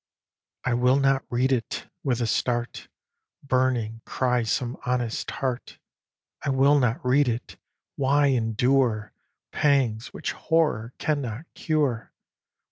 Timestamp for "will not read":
0.73-1.51, 6.49-7.27